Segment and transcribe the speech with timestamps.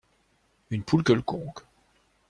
[0.71, 1.59] Une poule quelconque.